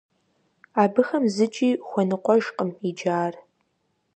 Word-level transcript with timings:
Абыхэм 0.81 1.23
зыкӀи 1.35 1.69
хуэныкъуэжкъым 1.87 2.69
иджы 2.87 3.09
ар. 3.23 3.35